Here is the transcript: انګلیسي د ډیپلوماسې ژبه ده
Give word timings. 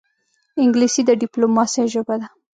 انګلیسي 0.61 1.01
د 1.05 1.09
ډیپلوماسې 1.21 1.83
ژبه 1.93 2.15
ده 2.21 2.27